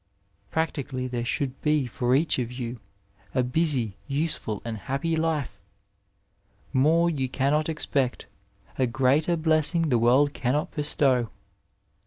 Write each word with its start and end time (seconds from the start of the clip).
Practically 0.49 1.07
there 1.07 1.23
should 1.23 1.61
be 1.61 1.85
for 1.85 2.15
each 2.15 2.39
of 2.39 2.51
you 2.51 2.79
a 3.35 3.43
busy, 3.43 3.97
useful, 4.07 4.59
and 4.65 4.75
happy 4.79 5.15
life; 5.15 5.59
more 6.73 7.07
you 7.07 7.29
cannot 7.29 7.69
expect; 7.69 8.25
a 8.79 8.87
greater 8.87 9.37
bles 9.37 9.65
sing 9.67 9.89
the 9.89 9.99
world 9.99 10.33
cannot 10.33 10.71
bestow. 10.71 11.29